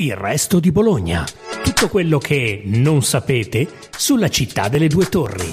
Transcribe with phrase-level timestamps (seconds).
[0.00, 1.26] Il resto di Bologna.
[1.64, 5.50] Tutto quello che non sapete sulla città delle due torri.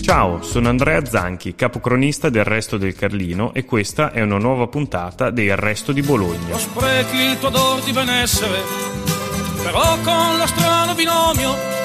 [0.00, 5.28] Ciao, sono Andrea Zanchi, capocronista del Resto del Carlino e questa è una nuova puntata
[5.28, 6.48] del Resto di Bologna.
[6.48, 8.60] Non sprechi il tuo odor di benessere,
[9.62, 11.79] però con lo strano binomio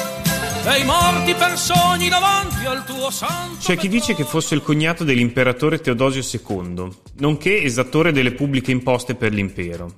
[0.65, 3.57] dei morti per sogni davanti al tuo santo.
[3.59, 6.87] C'è chi dice che fosse il cognato dell'imperatore Teodosio II,
[7.19, 9.93] nonché esattore delle pubbliche imposte per l'impero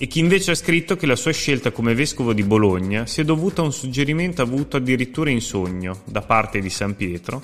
[0.00, 3.60] e chi invece ha scritto che la sua scelta come vescovo di Bologna sia dovuta
[3.60, 7.42] a un suggerimento avuto addirittura in sogno da parte di San Pietro,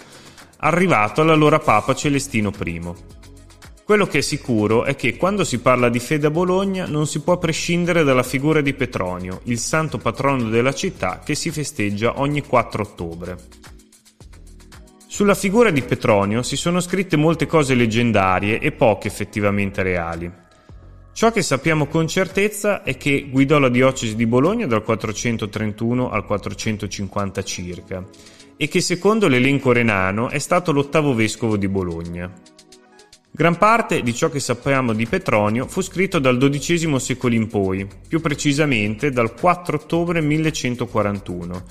[0.59, 2.93] arrivato all'allora Papa Celestino I.
[3.85, 7.21] Quello che è sicuro è che quando si parla di fede a Bologna non si
[7.21, 12.41] può prescindere dalla figura di Petronio, il santo patrono della città che si festeggia ogni
[12.41, 13.37] 4 ottobre.
[15.07, 20.33] Sulla figura di Petronio si sono scritte molte cose leggendarie e poche effettivamente reali.
[21.13, 26.25] Ciò che sappiamo con certezza è che guidò la diocesi di Bologna dal 431 al
[26.25, 28.03] 450 circa
[28.57, 32.33] e che secondo l'elenco renano è stato l'ottavo vescovo di Bologna.
[33.37, 37.85] Gran parte di ciò che sappiamo di Petronio fu scritto dal XII secolo in poi,
[38.07, 41.65] più precisamente dal 4 ottobre 1141,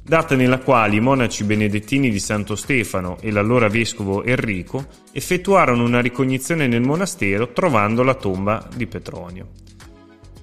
[0.00, 6.00] data nella quale i monaci benedettini di Santo Stefano e l'allora vescovo Enrico effettuarono una
[6.00, 9.48] ricognizione nel monastero trovando la tomba di Petronio.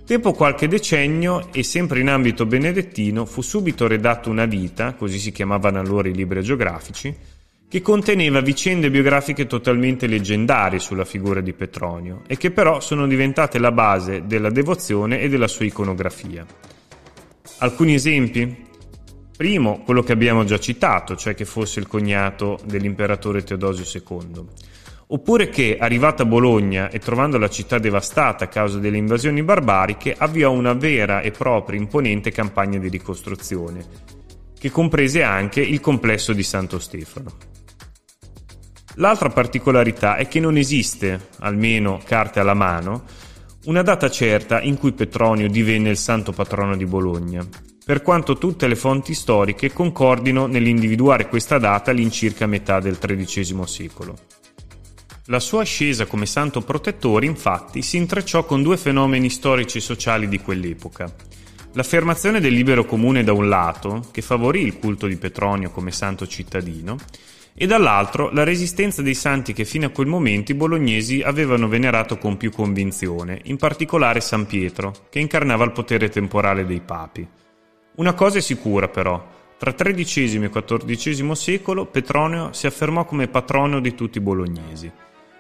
[0.06, 5.32] Dopo qualche decennio e sempre in ambito benedettino fu subito redatto una vita, così si
[5.32, 7.16] chiamavano allora i libri geografici,
[7.68, 13.60] che conteneva vicende biografiche totalmente leggendarie sulla figura di Petronio e che però sono diventate
[13.60, 16.46] la base della devozione e della sua iconografia.
[17.60, 18.64] Alcuni esempi?
[19.36, 24.46] Primo, quello che abbiamo già citato, cioè che fosse il cognato dell'imperatore Teodosio II.
[25.08, 30.16] Oppure che, arrivata a Bologna e trovando la città devastata a causa delle invasioni barbariche,
[30.18, 33.86] avviò una vera e propria imponente campagna di ricostruzione,
[34.58, 37.55] che comprese anche il complesso di Santo Stefano.
[38.96, 43.04] L'altra particolarità è che non esiste, almeno carte alla mano,
[43.66, 47.46] una data certa in cui Petronio divenne il santo patrono di Bologna,
[47.84, 54.16] per quanto tutte le fonti storiche concordino nell'individuare questa data all'incirca metà del XIII secolo.
[55.26, 60.30] La sua ascesa come santo protettore, infatti, si intrecciò con due fenomeni storici e sociali
[60.30, 61.12] di quell'epoca.
[61.74, 66.28] L'affermazione del libero comune da un lato, che favorì il culto di Petronio come santo
[66.28, 66.96] cittadino,
[67.58, 72.18] e dall'altro la resistenza dei santi che fino a quel momento i bolognesi avevano venerato
[72.18, 77.26] con più convinzione, in particolare San Pietro, che incarnava il potere temporale dei papi.
[77.96, 79.26] Una cosa è sicura però,
[79.58, 84.92] tra XIII e XIV secolo Petronio si affermò come patrono di tutti i bolognesi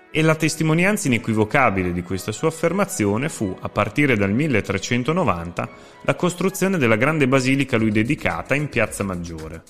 [0.09, 5.69] e la testimonianza inequivocabile di questa sua affermazione fu, a partire dal 1390,
[6.03, 9.63] la costruzione della grande basilica a lui dedicata in Piazza Maggiore.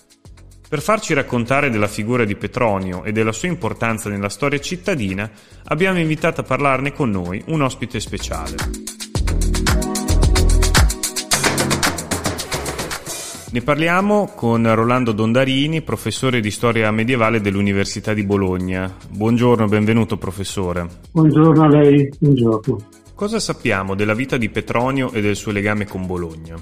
[0.67, 5.29] Per farci raccontare della figura di Petronio e della sua importanza nella storia cittadina,
[5.65, 8.55] abbiamo invitato a parlarne con noi un ospite speciale.
[13.51, 18.91] Ne parliamo con Rolando Dondarini, professore di storia medievale dell'Università di Bologna.
[19.07, 20.87] Buongiorno, benvenuto professore.
[21.11, 22.77] Buongiorno a lei, buongiorno.
[23.13, 26.55] Cosa sappiamo della vita di Petronio e del suo legame con Bologna?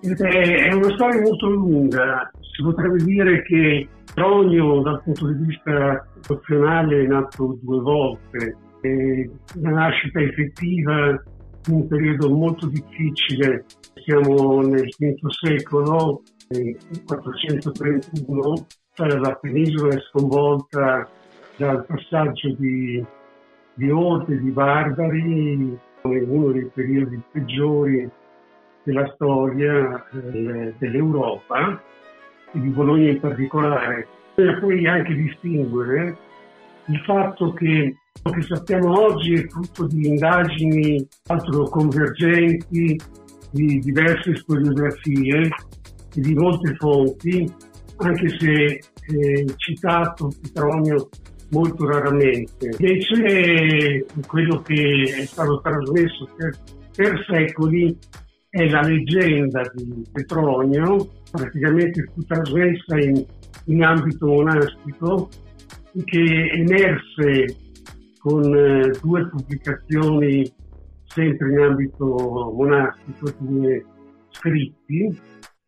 [0.00, 2.30] È una storia molto lunga.
[2.54, 8.56] Si potrebbe dire che Petronio, dal punto di vista nazionale, è nato due volte.
[8.80, 11.10] È una nascita effettiva
[11.66, 13.64] in un periodo molto difficile
[14.04, 16.76] siamo nel V secolo, nel
[17.06, 18.66] 431,
[18.96, 21.08] la penisola è sconvolta
[21.56, 23.04] dal passaggio di,
[23.74, 28.08] di orde di barbari, uno dei periodi peggiori
[28.82, 31.82] della storia eh, dell'Europa
[32.54, 34.06] e di Bologna in particolare.
[34.34, 36.16] Bisogna poi anche distinguere
[36.86, 42.98] il fatto che quello che sappiamo oggi è frutto di indagini altro convergenti
[43.50, 45.48] di diverse storiografie
[46.14, 47.52] e di molte fonti,
[47.98, 51.08] anche se eh, citato Petronio
[51.50, 52.70] molto raramente.
[52.78, 56.58] Invece quello che è stato trasmesso per,
[56.96, 57.96] per secoli
[58.48, 63.24] è la leggenda di Petronio, praticamente fu trasmessa in,
[63.66, 65.28] in ambito monastico,
[66.04, 67.56] che emerse
[68.18, 70.52] con eh, due pubblicazioni
[71.04, 73.84] sempre in ambito monastico, due
[74.30, 75.20] scritti,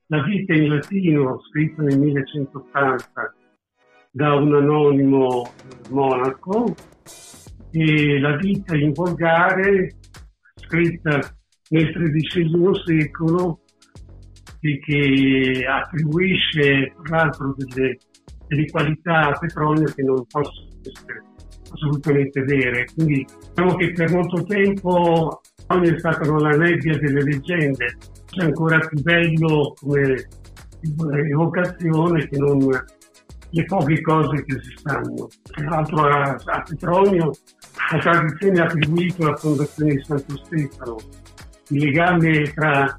[0.06, 3.34] la vita in latino scritta nel 1180
[4.10, 5.50] da un anonimo
[5.90, 6.74] monaco
[7.70, 9.96] e la vita in volgare
[10.54, 11.20] scritta
[11.68, 13.60] nel XIII secolo
[14.78, 17.98] che attribuisce tra l'altro delle,
[18.48, 21.24] delle qualità a petrolio che non possono essere
[21.70, 22.86] assolutamente vere.
[22.94, 27.96] Quindi diciamo che per molto tempo è stato nella nebbia delle leggende,
[28.36, 30.28] è ancora più bello come
[31.30, 32.58] evocazione che non
[33.50, 35.28] le poche cose che si stanno.
[35.42, 37.30] Tra l'altro a, a Petronio
[37.92, 40.96] la tradizione ha attribuito la fondazione di Santo Stefano.
[41.68, 42.96] Il legame tra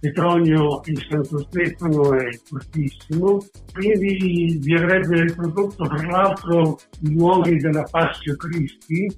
[0.00, 3.38] Petronio e Santo Stefano è fortissimo,
[3.72, 9.14] quindi vi avrebbe riprodotto tra l'altro i luoghi della Passio Cristi,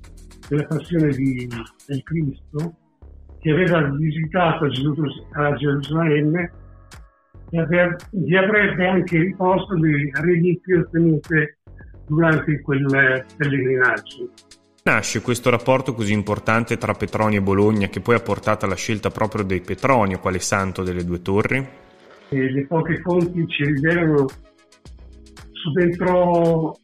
[0.49, 1.49] della passione di,
[1.87, 2.75] del Cristo,
[3.39, 6.53] che aveva visitato a Gerusalemme
[7.51, 11.59] e vi avrebbe anche riposto le reliquie ottenute
[12.07, 14.31] durante quel pellegrinaggio.
[14.85, 19.11] Nasce questo rapporto così importante tra Petronio e Bologna che poi ha portato alla scelta
[19.11, 21.65] proprio di Petronio quale santo delle due torri?
[22.29, 24.27] E le poche fonti ci rivelano
[25.53, 26.75] subentrò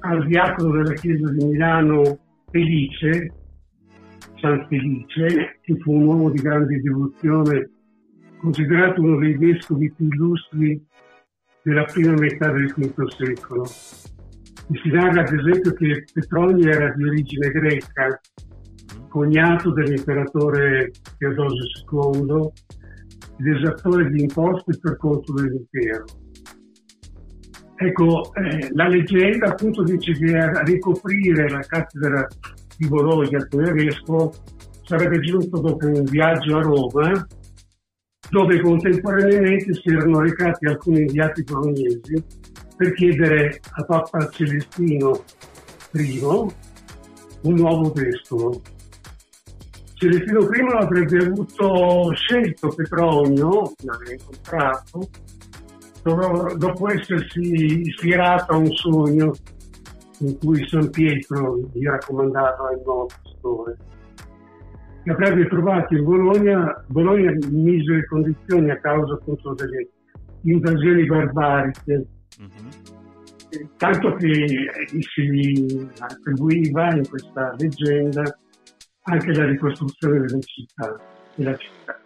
[0.00, 2.18] al diacono della chiesa di Milano
[2.52, 3.32] Felice,
[4.40, 7.70] San Felice, che fu un uomo di grande devozione
[8.38, 10.80] considerato uno dei vescovi più illustri
[11.62, 13.66] della prima metà del V secolo.
[14.92, 18.20] Narra ad esempio che Petronio era di origine greca,
[19.08, 22.50] cognato dell'imperatore Teodosio II
[23.38, 26.04] ed esattore di imposte per conto dell'impero.
[27.76, 32.26] Ecco, eh, la leggenda appunto dice che a ricoprire la cattedra
[32.76, 34.32] di Bologna come vescovo
[34.82, 37.26] sarebbe giunto dopo un viaggio a Roma
[38.30, 42.22] dove contemporaneamente si erano recati alcuni inviati bolognesi
[42.76, 45.24] per chiedere a Papa Celestino
[45.92, 48.60] I un nuovo vescovo.
[49.94, 55.08] Celestino I avrebbe avuto scelto Petronio, l'aveva incontrato,
[56.56, 57.40] dopo essersi
[57.80, 59.32] ispirato a un sogno
[60.20, 63.76] in cui San Pietro gli raccomandava il nuovo pastore
[65.14, 69.88] che avrebbe trovato in Bologna, Bologna in misere condizioni a causa appunto delle
[70.42, 72.06] invasioni barbariche,
[72.40, 73.66] mm-hmm.
[73.76, 74.46] tanto che
[75.00, 78.22] si attribuiva in questa leggenda
[79.02, 81.00] anche la ricostruzione delle città,
[81.34, 82.00] della città.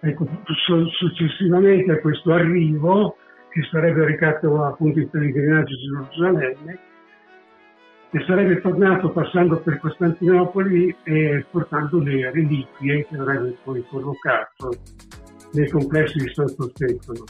[0.00, 0.26] Ecco,
[0.98, 3.16] successivamente a questo arrivo,
[3.50, 6.78] che sarebbe recato appunto in pellegrinaggio di Gerusalemme,
[8.14, 14.68] e sarebbe tornato passando per Costantinopoli e portando le reliquie che avrebbe poi collocato
[15.52, 17.24] nel complesso di Santo Stefano.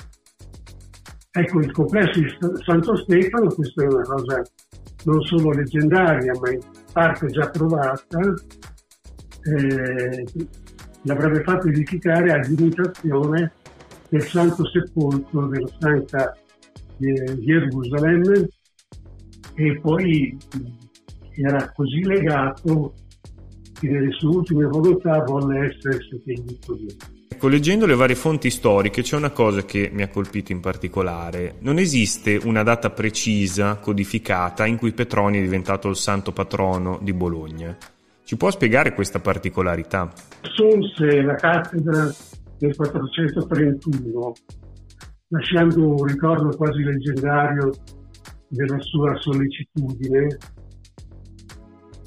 [1.31, 2.29] Ecco, il complesso di
[2.65, 4.43] Santo Stefano, questa è una cosa
[5.05, 6.61] non solo leggendaria, ma in
[6.93, 8.19] parte già provata,
[9.45, 10.25] eh,
[11.03, 13.53] l'avrebbe fatto edificare ad imitazione
[14.09, 16.37] del Santo Sepolcro della Santa
[16.99, 18.49] eh, Gerusalemme
[19.55, 20.37] e poi
[21.35, 22.95] era così legato
[23.79, 26.97] che nelle sue ultime volontà volle essere seppellito lì.
[27.29, 31.57] Ecco, leggendo le varie fonti storiche c'è una cosa che mi ha colpito in particolare.
[31.61, 37.13] Non esiste una data precisa, codificata, in cui Petronio è diventato il santo patrono di
[37.13, 37.77] Bologna.
[38.25, 40.13] Ci può spiegare questa particolarità?
[40.43, 42.15] Assunse la cattedra
[42.61, 44.33] nel 431,
[45.29, 47.73] lasciando un ricordo quasi leggendario
[48.53, 50.39] della sua sollecitudine.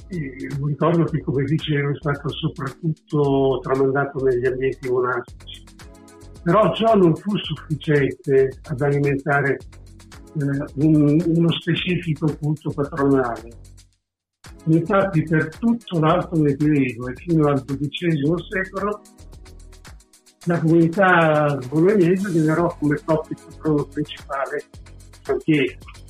[0.08, 5.64] E un ricordo che, come dicevo, è stato soprattutto tramandato negli ambienti monastici.
[6.44, 13.50] Però ciò non fu sufficiente ad alimentare eh, un, uno specifico culto patronale.
[14.68, 19.02] Infatti per tutto l'Alto Medioevo e fino al XII secolo
[20.46, 24.64] la comunità bolognese generò come patrono principale
[25.22, 26.04] San Pietro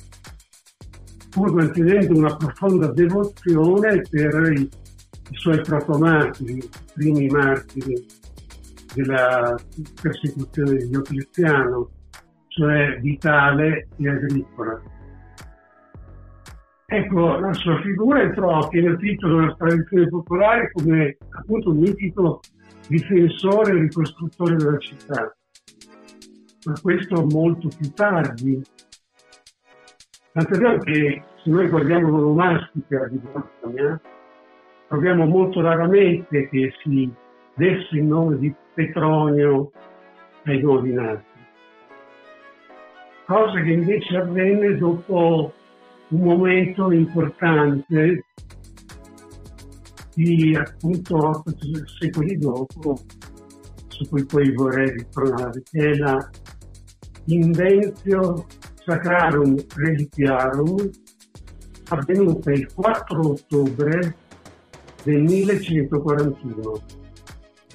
[1.36, 8.06] pur mantenendo una profonda devozione per i, i suoi protomati, i primi martiri
[8.94, 9.54] della
[10.00, 11.90] persecuzione di Diocleziano,
[12.48, 14.80] cioè vitale e agricola.
[16.86, 22.40] Ecco, la sua figura entrò a pieno titolo nella tradizione popolare come appunto un mitico
[22.88, 25.36] difensore e ricostruttore della città.
[26.64, 28.62] Ma questo molto più tardi,
[30.36, 33.98] Tant'è vero che se noi guardiamo l'onomastica di Bologna,
[34.86, 37.10] troviamo molto raramente che si
[37.54, 39.70] desse il nome di Petronio
[40.44, 41.24] ai nuovi nati.
[43.24, 45.54] Cosa che invece avvenne dopo
[46.08, 48.24] un momento importante
[50.16, 51.54] di appunto otto
[51.98, 52.98] secoli dopo,
[53.88, 56.28] su cui poi vorrei ritornare, che è la
[57.28, 58.44] Inventio
[58.86, 60.76] Sacrarum Reliquiarum,
[61.88, 64.16] avvenuta il 4 ottobre
[65.02, 66.82] del 1141,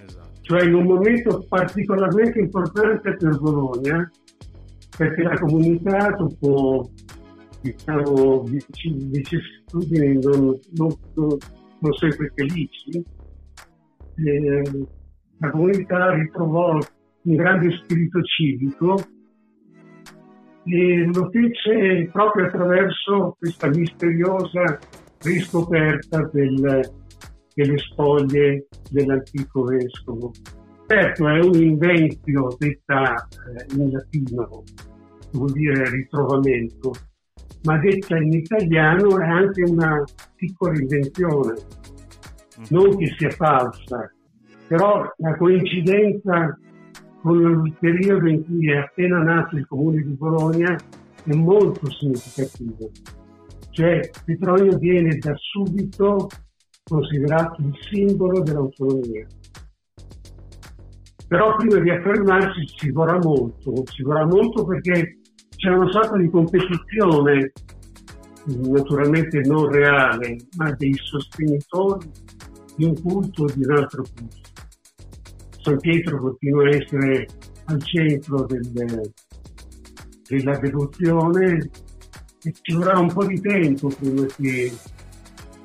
[0.06, 0.30] esatto.
[0.40, 4.10] cioè in un momento particolarmente importante per Bologna,
[4.98, 6.90] perché la comunità dopo
[7.60, 13.04] diciamo, vicissitudini non, non, non sempre felici,
[14.16, 14.88] eh,
[15.40, 16.78] la comunità ritrovò
[17.24, 18.96] un grande spirito civico
[20.66, 24.80] e lo fece proprio attraverso questa misteriosa
[25.24, 26.92] riscoperta del,
[27.54, 30.32] delle spoglie dell'antico vescovo.
[30.88, 34.64] Certo, è un inventio detta eh, in latino,
[35.32, 36.92] vuol dire ritrovamento,
[37.64, 40.04] ma detta in italiano è anche una
[40.36, 41.54] piccola invenzione,
[42.70, 44.12] non che sia falsa,
[44.68, 46.58] però la coincidenza
[47.22, 50.76] con il periodo in cui è appena nato il comune di Bologna
[51.24, 52.88] è molto significativa.
[53.70, 56.28] Cioè Petronio viene da subito
[56.84, 59.26] considerato il simbolo dell'autonomia.
[61.28, 65.20] Però prima di affermarsi ci vorrà molto, ci vorrà molto perché
[65.56, 67.54] c'è una sorta di competizione,
[68.68, 72.10] naturalmente non reale, ma dei sostenitori
[72.76, 74.61] di un culto o di un altro culto.
[75.62, 77.28] San Pietro continua a essere
[77.66, 78.72] al centro del,
[80.28, 81.70] della devozione
[82.44, 84.72] e ci vorrà un po' di tempo prima che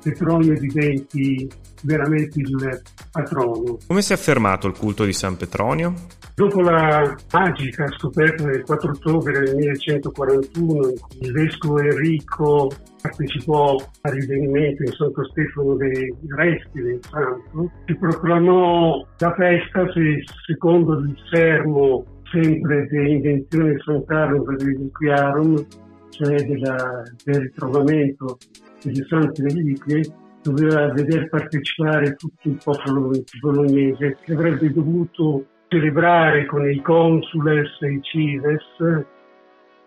[0.03, 1.49] Petronio diventi
[1.83, 3.77] veramente il patrono.
[3.87, 5.93] Come si è affermato il culto di San Petronio?
[6.35, 12.69] Dopo la magica scoperta del 4 ottobre del 1141, il vescovo Enrico
[13.07, 20.23] partecipò al rivenimento in Santo Stefano dei resti del santo, si proclamò la festa se,
[20.45, 25.65] secondo il sermo sempre dell'invenzione di San Carlo Reliquiarum,
[26.09, 28.37] cioè della, del ritrovamento
[28.83, 30.01] degli santi reliquie,
[30.41, 33.11] doveva veder partecipare tutto il popolo
[33.41, 38.63] bolognese che avrebbe dovuto celebrare con i consules e i cives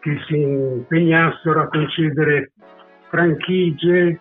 [0.00, 2.52] che si impegnassero a concedere
[3.10, 4.18] franchigie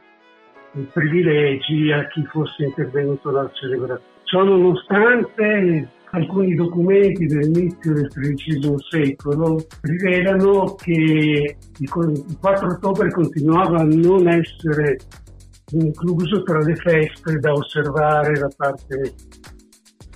[0.91, 4.17] privilegi a chi fosse intervenuto alla celebrazione.
[4.23, 11.89] Ciò nonostante alcuni documenti dell'inizio del XIII secolo rivelano che il
[12.39, 14.97] 4 ottobre continuava a non essere
[15.71, 19.13] incluso tra le feste da osservare da parte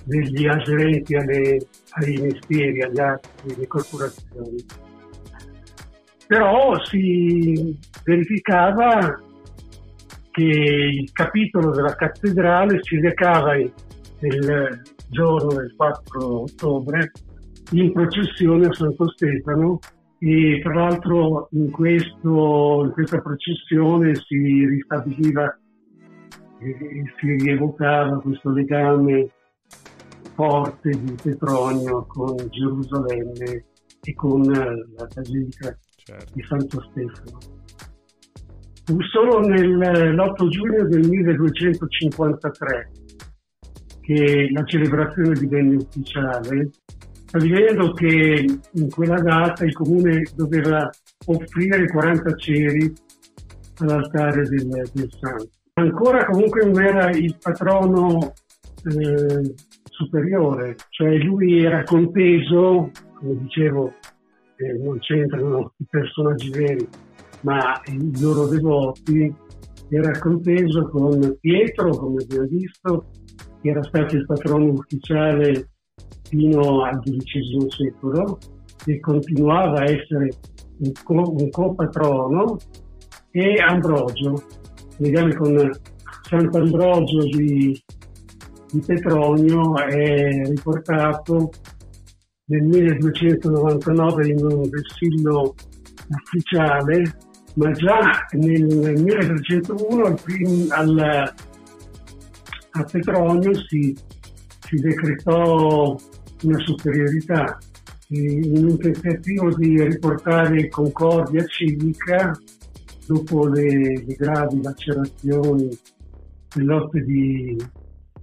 [0.04, 4.64] degli aderenti ai mestieri, agli atti, alle corporazioni.
[6.26, 9.20] Però si verificava
[10.30, 17.12] che il capitolo della cattedrale si recava nel giorno del 4 ottobre
[17.72, 19.78] in processione a Santo Stefano
[20.18, 25.58] e tra l'altro in, questo, in questa processione si ristabiliva
[26.58, 29.28] e si rievocava questo legame
[30.34, 33.64] forte di Petronio con Gerusalemme
[34.02, 36.32] e con la Basilica certo.
[36.34, 37.38] di Santo Stefano.
[38.84, 42.90] Fu solo nell'8 giugno del 1253
[44.02, 46.68] che la celebrazione divenne ufficiale,
[47.24, 50.90] stabilendo che in quella data il comune doveva
[51.26, 52.92] offrire 40 ceri
[53.78, 55.48] all'altare del, del santo.
[55.74, 58.34] Ancora comunque non era il patrono
[58.84, 63.94] eh, superiore, cioè lui era conteso, come dicevo,
[64.56, 66.86] eh, non c'entrano i personaggi veri,
[67.44, 69.32] ma i loro devoti,
[69.88, 73.06] era conteso con Pietro, come abbiamo visto,
[73.60, 75.68] che era stato il patrono ufficiale
[76.28, 78.38] fino al XII secolo
[78.86, 80.30] e continuava a essere
[80.78, 82.56] un, co- un copatrono,
[83.30, 84.42] e Ambrogio,
[84.98, 85.70] legame con
[86.22, 87.82] Sant'Ambrogio di,
[88.70, 91.50] di Petronio è riportato
[92.46, 95.54] nel 1299 in un vessillo
[96.08, 97.02] ufficiale,
[97.54, 101.32] ma già nel 1301 al, prim, al
[102.76, 103.96] a Petronio si,
[104.60, 105.96] si decretò
[106.42, 107.58] una superiorità
[108.08, 112.32] in un tentativo di riportare concordia civica
[113.06, 117.56] dopo le, le gravi lacerazioni e lotte di,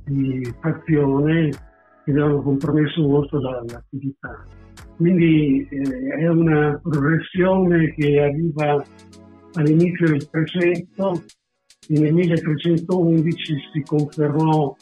[0.06, 1.50] di fazione
[2.04, 4.44] che avevano compromesso molto l'attività.
[4.98, 8.84] Quindi eh, è una progressione che arriva
[9.54, 11.24] all'inizio del precetto
[11.88, 13.36] e nel 1311
[13.74, 14.76] si confermò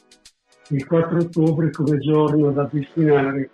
[0.70, 3.50] il 4 ottobre come giorno da destinare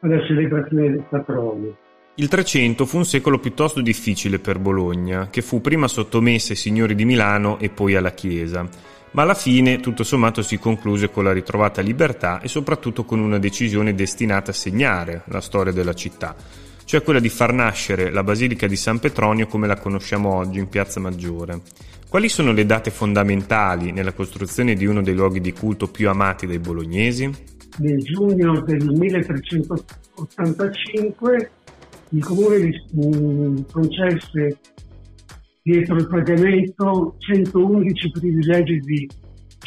[0.00, 1.76] alla celebrazione del patrono.
[2.14, 6.94] Il Trecento fu un secolo piuttosto difficile per Bologna, che fu prima sottomessa ai signori
[6.94, 8.68] di Milano e poi alla Chiesa,
[9.12, 13.38] ma alla fine tutto sommato si concluse con la ritrovata libertà e soprattutto con una
[13.38, 16.36] decisione destinata a segnare la storia della città,
[16.90, 20.68] cioè quella di far nascere la Basilica di San Petronio come la conosciamo oggi in
[20.68, 21.60] Piazza Maggiore.
[22.08, 26.48] Quali sono le date fondamentali nella costruzione di uno dei luoghi di culto più amati
[26.48, 27.30] dai bolognesi?
[27.76, 31.50] Nel giugno del 1385
[32.08, 34.58] il comune mm, concesse
[35.62, 39.08] dietro il pagamento 111 privilegi di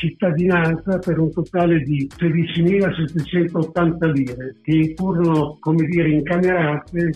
[0.04, 7.12] cittadinanza per un totale di 13.780 lire che furono, come dire, incamerate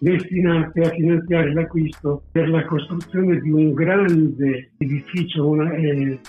[0.00, 6.20] destinate a finanziare l'acquisto per la costruzione di un grande edificio una, eh,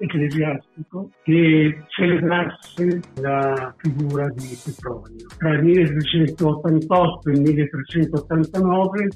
[0.00, 5.26] ecclesiastico che celebrasse la figura di Petronio.
[5.38, 9.08] Tra il 1388 e il 1389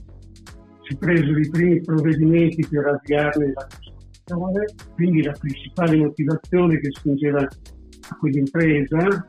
[0.83, 3.67] si presero i primi provvedimenti per avviarne la
[4.33, 9.27] costruzione, quindi la principale motivazione che spingeva a quell'impresa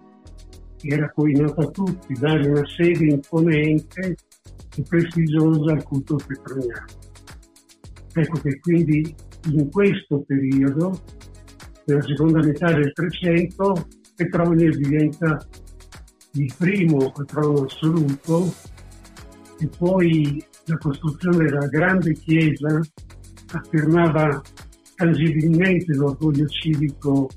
[0.82, 4.16] era poi nota a tutti dare una sede imponente
[4.76, 6.86] e prestigiosa al culto petroniano.
[8.14, 9.16] Ecco che quindi
[9.52, 11.02] in questo periodo
[11.86, 15.46] nella seconda metà del Trecento Petronio diventa
[16.34, 18.54] il primo patrono assoluto
[19.60, 22.80] e poi la costruzione della grande chiesa
[23.54, 24.42] affermava
[24.96, 27.30] tangibilmente l'orgoglio civico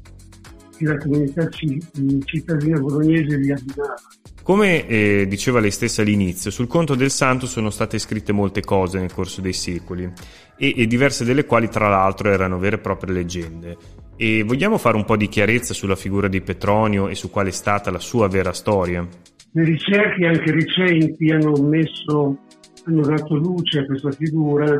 [0.76, 3.94] che la comunità cittadina bolognese vi abbinava.
[4.42, 9.00] Come eh, diceva lei stessa all'inizio, sul conto del santo sono state scritte molte cose
[9.00, 10.08] nel corso dei secoli
[10.56, 13.76] e, e diverse delle quali tra l'altro erano vere e proprie leggende.
[14.16, 17.50] E vogliamo fare un po' di chiarezza sulla figura di Petronio e su qual è
[17.50, 19.06] stata la sua vera storia?
[19.50, 22.38] Le ricerche anche recenti hanno messo,
[22.84, 24.76] hanno dato luce a questa figura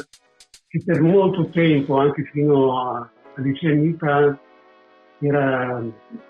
[0.69, 4.39] che per molto tempo, anche fino a, a decenni fa,
[5.21, 5.83] era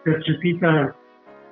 [0.03, 0.95] percepita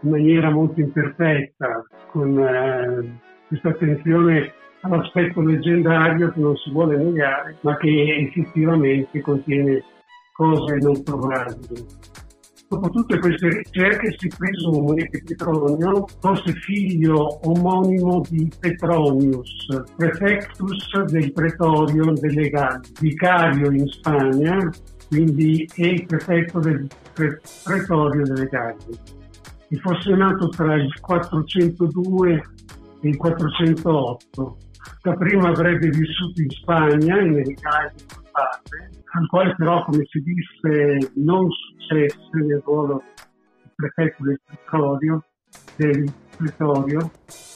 [0.01, 7.57] in maniera molto imperfetta, con eh, questa attenzione all'aspetto leggendario che non si vuole negare,
[7.61, 9.83] ma che effettivamente contiene
[10.33, 11.87] cose non probabili.
[12.75, 21.33] Dopo tutte queste ricerche si presume che Petronio fosse figlio omonimo di Petronius, prefectus del
[21.33, 24.59] pretorio delle Galli, vicario in Spagna,
[25.09, 26.89] quindi è prefetto del
[27.63, 28.99] pretorio delle Galli
[29.69, 32.33] che fosse nato tra il 402
[33.03, 34.57] e il 408.
[35.01, 37.55] Dapprima avrebbe vissuto in Spagna, in in
[38.35, 43.03] parte, al quale però, come si disse, non successe nel ruolo
[43.62, 45.25] di prefetto del pretorio,
[45.77, 47.11] del pretorio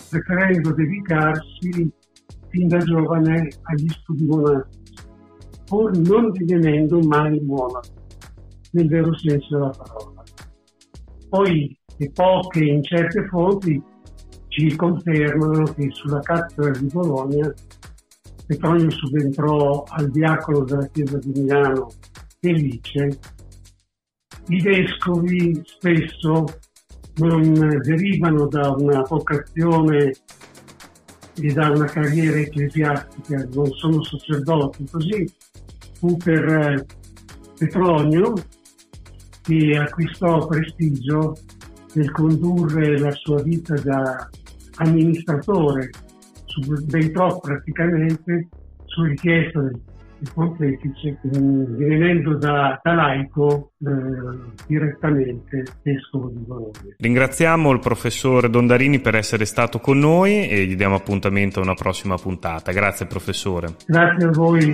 [0.09, 1.91] preferendo dedicarsi
[2.49, 5.07] fin da giovane agli studi monastici,
[5.67, 8.07] pur non divenendo mai monaco,
[8.73, 10.23] nel vero senso della parola.
[11.29, 13.83] Poi e poche incerte fonti
[14.49, 17.53] ci confermano che sulla cattedra di Bologna
[18.49, 21.91] Petronio subentrò al diacolo della chiesa di Milano
[22.41, 23.19] Felice.
[24.47, 26.47] I vescovi spesso
[27.17, 30.15] non derivano da una vocazione
[31.35, 35.31] e da una carriera ecclesiastica, non sono sacerdoti, così
[35.99, 36.87] fu per
[37.59, 38.33] Petronio
[39.43, 41.37] che acquistò prestigio
[41.93, 44.27] nel condurre la sua vita da
[44.77, 45.91] amministratore,
[46.63, 48.49] subentrò praticamente
[48.85, 49.81] su richiesta del,
[50.19, 53.87] del pontefice, divenendo da, da laico eh,
[54.67, 56.95] direttamente vescovo di Bologna.
[56.99, 61.75] Ringraziamo il professor Dondarini per essere stato con noi e gli diamo appuntamento a una
[61.75, 62.73] prossima puntata.
[62.73, 63.75] Grazie professore.
[63.87, 64.73] Grazie a voi.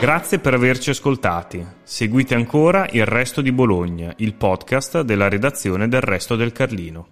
[0.00, 1.62] Grazie per averci ascoltati.
[1.82, 7.06] Seguite ancora Il Resto di Bologna, il podcast della redazione del Resto del Carlino.